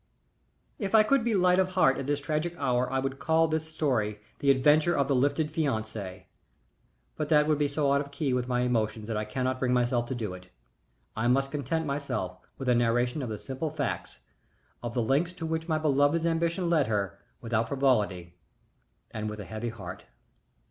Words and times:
_If 0.79 0.95
I 0.95 1.03
could 1.03 1.23
be 1.23 1.35
light 1.35 1.59
of 1.59 1.73
heart 1.73 1.99
in 1.99 2.07
this 2.07 2.19
tragic 2.19 2.57
hour 2.57 2.91
I 2.91 2.97
would 2.97 3.19
call 3.19 3.47
this 3.47 3.69
story 3.69 4.19
the 4.39 4.49
Adventure 4.49 4.97
of 4.97 5.07
the 5.07 5.13
Lifted 5.13 5.49
Fiancé, 5.53 6.23
but 7.15 7.29
that 7.29 7.45
would 7.45 7.59
be 7.59 7.67
so 7.67 7.93
out 7.93 8.01
of 8.01 8.09
key 8.09 8.33
with 8.33 8.47
my 8.47 8.61
emotions 8.61 9.07
that 9.07 9.15
I 9.15 9.25
cannot 9.25 9.59
bring 9.59 9.73
myself 9.73 10.07
to 10.07 10.15
do 10.15 10.33
it. 10.33 10.49
I 11.15 11.27
must 11.27 11.51
content 11.51 11.85
myself 11.85 12.39
with 12.57 12.67
a 12.67 12.73
narration 12.73 13.21
of 13.21 13.29
the 13.29 13.37
simple 13.37 13.69
facts 13.69 14.21
of 14.81 14.95
the 14.95 15.03
lengths 15.03 15.33
to 15.33 15.45
which 15.45 15.67
my 15.69 15.77
beloved's 15.77 16.25
ambition 16.25 16.67
led 16.67 16.87
her, 16.87 17.19
without 17.39 17.67
frivolity 17.67 18.39
and 19.11 19.29
with 19.29 19.39
a 19.39 19.45
heavy 19.45 19.69
heart. 19.69 20.05